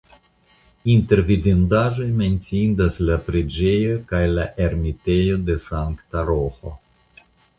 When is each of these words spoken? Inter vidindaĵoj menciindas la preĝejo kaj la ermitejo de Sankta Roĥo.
Inter 0.93 1.19
vidindaĵoj 1.27 2.07
menciindas 2.21 2.97
la 3.09 3.19
preĝejo 3.29 3.99
kaj 4.13 4.23
la 4.39 4.47
ermitejo 4.67 5.37
de 5.51 5.59
Sankta 5.67 6.27
Roĥo. 6.31 6.73